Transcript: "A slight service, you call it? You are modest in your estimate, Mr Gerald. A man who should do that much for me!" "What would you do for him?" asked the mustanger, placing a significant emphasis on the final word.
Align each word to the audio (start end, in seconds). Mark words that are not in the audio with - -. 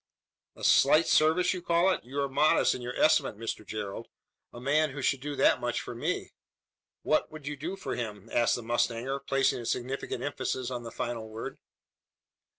"A 0.55 0.63
slight 0.63 1.05
service, 1.05 1.53
you 1.53 1.61
call 1.61 1.91
it? 1.91 2.03
You 2.03 2.21
are 2.21 2.27
modest 2.27 2.73
in 2.73 2.81
your 2.81 2.99
estimate, 2.99 3.37
Mr 3.37 3.63
Gerald. 3.63 4.07
A 4.51 4.59
man 4.59 4.89
who 4.89 5.01
should 5.03 5.21
do 5.21 5.35
that 5.35 5.61
much 5.61 5.79
for 5.79 5.93
me!" 5.93 6.33
"What 7.03 7.31
would 7.31 7.45
you 7.45 7.55
do 7.55 7.75
for 7.75 7.93
him?" 7.95 8.27
asked 8.33 8.55
the 8.55 8.63
mustanger, 8.63 9.19
placing 9.19 9.59
a 9.59 9.65
significant 9.67 10.23
emphasis 10.23 10.71
on 10.71 10.81
the 10.81 10.89
final 10.89 11.29
word. 11.29 11.59